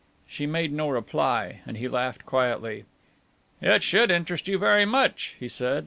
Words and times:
She 0.27 0.47
made 0.47 0.73
no 0.73 0.89
reply, 0.89 1.59
and 1.67 1.77
he 1.77 1.87
laughed 1.87 2.25
quietly. 2.25 2.85
"It 3.61 3.83
should 3.83 4.09
interest 4.09 4.47
you 4.47 4.57
very 4.57 4.83
much," 4.83 5.35
he 5.39 5.47
said. 5.47 5.79